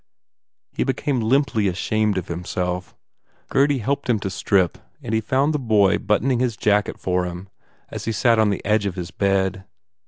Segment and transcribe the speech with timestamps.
[0.71, 2.95] He became limply ashamed of himself.
[3.49, 7.25] Gurdy helped him to strip and he found the boy button ing his jacket for
[7.25, 7.49] him
[7.89, 9.63] as he sat on the edge of his bed.